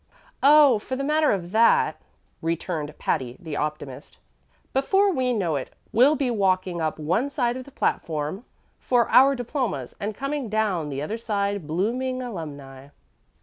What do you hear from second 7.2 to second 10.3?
side of the platform for our diplomas and